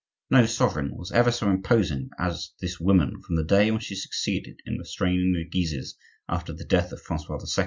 No 0.31 0.47
sovereign 0.47 0.95
was 0.97 1.11
ever 1.11 1.31
so 1.31 1.47
imposing 1.51 2.09
as 2.17 2.53
this 2.59 2.79
woman 2.79 3.21
from 3.21 3.35
the 3.35 3.43
day 3.43 3.69
when 3.69 3.81
she 3.81 3.93
succeeded 3.95 4.59
in 4.65 4.79
restraining 4.79 5.33
the 5.33 5.45
Guises 5.47 5.95
after 6.27 6.53
the 6.53 6.65
death 6.65 6.91
of 6.91 7.03
Francois 7.03 7.37
II. 7.37 7.45